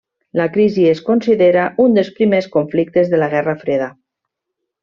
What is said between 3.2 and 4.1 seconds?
la Guerra Freda.